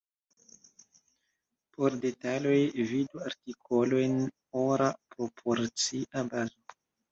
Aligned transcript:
Por 1.75 1.97
detaloj, 2.05 2.55
vidu 2.93 3.23
artikolojn 3.27 4.19
ora 4.65 4.91
proporcia 5.15 6.29
bazo. 6.35 6.79